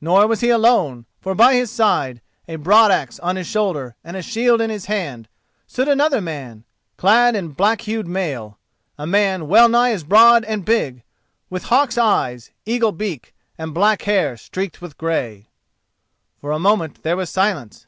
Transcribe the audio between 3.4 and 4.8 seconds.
shoulder and shield in